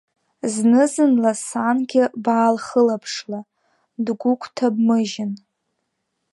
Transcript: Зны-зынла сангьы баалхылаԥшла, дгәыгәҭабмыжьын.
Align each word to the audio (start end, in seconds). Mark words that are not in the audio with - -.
Зны-зынла 0.53 1.33
сангьы 1.45 2.03
баалхылаԥшла, 2.23 3.39
дгәыгәҭабмыжьын. 4.05 5.31